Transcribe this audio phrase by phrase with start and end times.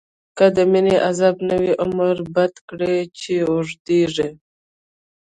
[0.37, 4.29] که د مینی عذاب نه وی، عمر بد کړی چی اوږدیږی